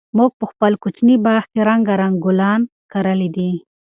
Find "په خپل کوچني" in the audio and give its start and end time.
0.39-1.15